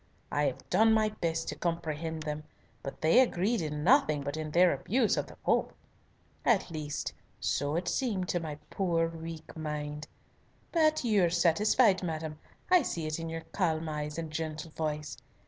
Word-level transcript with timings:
I 0.31 0.45
have 0.45 0.67
done 0.71 0.95
my 0.95 1.09
best 1.09 1.47
to 1.49 1.55
comprehend 1.55 2.23
them, 2.23 2.43
but 2.81 3.01
they 3.01 3.19
agreed 3.19 3.61
in 3.61 3.83
nothing 3.83 4.23
but 4.23 4.35
in 4.35 4.49
their 4.49 4.73
abuse 4.73 5.15
of 5.15 5.27
the 5.27 5.35
Pope. 5.35 5.73
At 6.43 6.71
least 6.71 7.13
so 7.39 7.75
it 7.75 7.87
seemed 7.87 8.27
to 8.29 8.39
my 8.39 8.55
poor 8.71 9.07
weak 9.07 9.55
mind. 9.55 10.07
But 10.71 11.03
you 11.03 11.23
are 11.25 11.29
satisfied, 11.29 12.01
madam, 12.01 12.39
I 12.71 12.81
see 12.81 13.05
it 13.05 13.19
in 13.19 13.29
your 13.29 13.43
calm 13.51 13.87
eyes 13.89 14.17
and 14.17 14.31
gentle 14.31 14.71
voice. 14.71 15.17